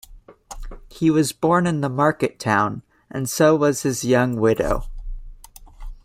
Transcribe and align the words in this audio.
He 0.89 1.11
was 1.11 1.31
born 1.31 1.67
in 1.67 1.81
the 1.81 1.87
market-town, 1.87 2.81
and 3.11 3.29
so 3.29 3.55
was 3.55 3.83
his 3.83 4.03
young 4.03 4.35
widow. 4.35 4.85